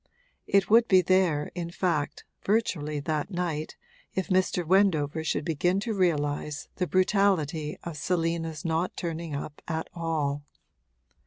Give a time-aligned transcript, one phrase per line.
[0.47, 3.77] It would be there in fact, virtually, that night,
[4.15, 4.65] if Mr.
[4.65, 10.41] Wendover should begin to realise the brutality of Selina's not turning up at all.